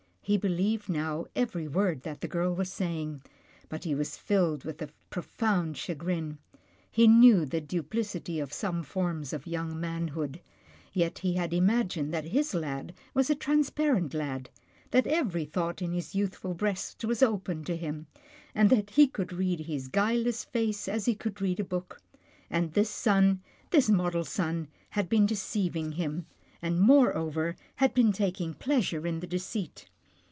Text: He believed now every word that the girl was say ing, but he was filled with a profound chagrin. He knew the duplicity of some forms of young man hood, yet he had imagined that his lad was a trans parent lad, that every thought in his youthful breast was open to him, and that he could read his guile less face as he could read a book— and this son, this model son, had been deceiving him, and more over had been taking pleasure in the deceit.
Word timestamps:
He 0.23 0.37
believed 0.37 0.87
now 0.87 1.25
every 1.35 1.67
word 1.67 2.03
that 2.03 2.21
the 2.21 2.27
girl 2.27 2.55
was 2.55 2.71
say 2.71 3.01
ing, 3.01 3.21
but 3.67 3.83
he 3.83 3.93
was 3.93 4.15
filled 4.15 4.63
with 4.63 4.81
a 4.81 4.87
profound 5.09 5.75
chagrin. 5.75 6.37
He 6.89 7.05
knew 7.05 7.45
the 7.45 7.59
duplicity 7.59 8.39
of 8.39 8.53
some 8.53 8.81
forms 8.81 9.33
of 9.33 9.45
young 9.45 9.77
man 9.77 10.09
hood, 10.09 10.39
yet 10.93 11.19
he 11.19 11.33
had 11.33 11.53
imagined 11.53 12.13
that 12.13 12.23
his 12.25 12.53
lad 12.53 12.93
was 13.13 13.29
a 13.29 13.35
trans 13.35 13.69
parent 13.71 14.13
lad, 14.13 14.49
that 14.91 15.05
every 15.05 15.43
thought 15.43 15.81
in 15.81 15.91
his 15.91 16.15
youthful 16.15 16.53
breast 16.53 17.03
was 17.03 17.21
open 17.21 17.65
to 17.65 17.75
him, 17.75 18.07
and 18.55 18.69
that 18.69 18.91
he 18.91 19.07
could 19.07 19.33
read 19.33 19.61
his 19.61 19.89
guile 19.89 20.21
less 20.21 20.45
face 20.45 20.87
as 20.87 21.03
he 21.05 21.15
could 21.15 21.41
read 21.41 21.59
a 21.59 21.65
book— 21.65 21.99
and 22.49 22.71
this 22.71 22.89
son, 22.91 23.41
this 23.71 23.89
model 23.89 24.23
son, 24.23 24.69
had 24.91 25.09
been 25.09 25.25
deceiving 25.25 25.93
him, 25.93 26.25
and 26.61 26.79
more 26.79 27.17
over 27.17 27.57
had 27.77 27.93
been 27.93 28.13
taking 28.13 28.53
pleasure 28.53 29.05
in 29.05 29.19
the 29.19 29.27
deceit. 29.27 29.87